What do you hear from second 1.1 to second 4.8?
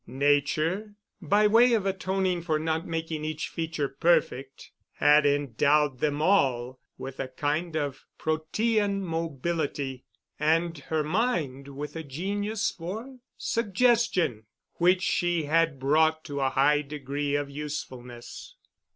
by way of atoning for not making each feature perfect,